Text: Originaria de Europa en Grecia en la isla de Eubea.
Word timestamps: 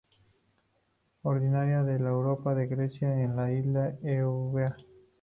Originaria 1.21 1.83
de 1.83 1.91
Europa 1.97 2.53
en 2.59 2.67
Grecia 2.67 3.19
en 3.21 3.35
la 3.35 3.51
isla 3.51 3.91
de 3.91 4.15
Eubea. 4.15 4.75